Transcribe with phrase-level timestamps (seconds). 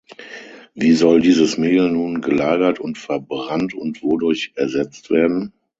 [0.73, 5.53] Wie soll dieses Mehl nun gelagert und verbrannt und wodurch ersetzt werden?